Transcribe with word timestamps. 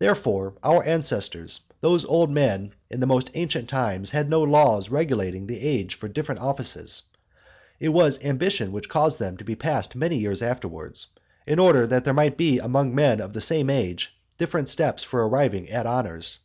Therefore 0.00 0.54
our 0.64 0.82
ancestors, 0.82 1.60
those 1.80 2.04
old 2.04 2.28
men, 2.28 2.72
in 2.90 2.98
the 2.98 3.06
most 3.06 3.30
ancient 3.34 3.68
times, 3.68 4.10
had 4.10 4.28
no 4.28 4.42
laws 4.42 4.90
regulating 4.90 5.46
the 5.46 5.60
age 5.60 5.94
for 5.94 6.08
the 6.08 6.12
different 6.12 6.40
offices, 6.40 7.04
it 7.78 7.90
was 7.90 8.18
ambition 8.24 8.72
which 8.72 8.88
caused 8.88 9.20
them 9.20 9.36
to 9.36 9.44
be 9.44 9.54
passed 9.54 9.94
many 9.94 10.16
years 10.16 10.42
afterwards, 10.42 11.06
in 11.46 11.60
order 11.60 11.86
that 11.86 12.04
there 12.04 12.12
might 12.12 12.36
be 12.36 12.58
among 12.58 12.92
men 12.96 13.20
of 13.20 13.32
the 13.32 13.40
same 13.40 13.70
age 13.70 14.12
different 14.38 14.68
steps 14.68 15.04
for 15.04 15.24
arriving 15.28 15.70
at 15.70 15.86
honours. 15.86 16.40